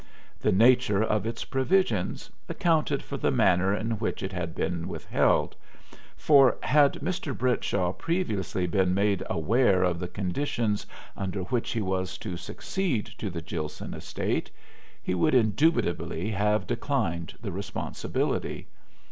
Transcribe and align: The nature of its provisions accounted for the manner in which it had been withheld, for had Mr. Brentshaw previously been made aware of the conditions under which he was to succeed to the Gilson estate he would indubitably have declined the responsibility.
The 0.39 0.51
nature 0.51 1.03
of 1.03 1.27
its 1.27 1.45
provisions 1.45 2.31
accounted 2.49 3.03
for 3.03 3.17
the 3.17 3.29
manner 3.29 3.75
in 3.75 3.99
which 3.99 4.23
it 4.23 4.33
had 4.33 4.55
been 4.55 4.87
withheld, 4.87 5.55
for 6.17 6.57
had 6.63 6.93
Mr. 7.03 7.37
Brentshaw 7.37 7.93
previously 7.93 8.65
been 8.65 8.95
made 8.95 9.21
aware 9.29 9.83
of 9.83 9.99
the 9.99 10.07
conditions 10.07 10.87
under 11.15 11.43
which 11.43 11.73
he 11.73 11.83
was 11.83 12.17
to 12.17 12.35
succeed 12.35 13.11
to 13.19 13.29
the 13.29 13.43
Gilson 13.43 13.93
estate 13.93 14.49
he 15.03 15.13
would 15.13 15.35
indubitably 15.35 16.31
have 16.31 16.65
declined 16.65 17.35
the 17.39 17.51
responsibility. 17.51 18.65